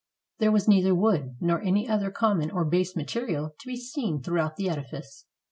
There 0.39 0.51
was 0.51 0.67
neither 0.67 0.95
wood, 0.95 1.35
nor 1.39 1.61
any 1.61 1.87
other 1.87 2.09
com 2.09 2.39
mon 2.39 2.49
or 2.49 2.65
base 2.65 2.95
material 2.95 3.53
to 3.59 3.67
be 3.67 3.77
seen 3.77 4.23
throughout 4.23 4.55
the 4.55 4.67
edifice. 4.67 5.25